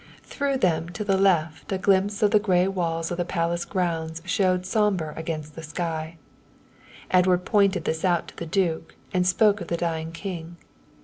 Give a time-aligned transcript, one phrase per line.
[0.23, 4.19] Through them to the left a glimpse of the grey walls of the Palace grounds
[4.25, 6.17] showed sombre against the sky.
[7.11, 10.57] Edward pointed this out to the duke and spoke of the dying king.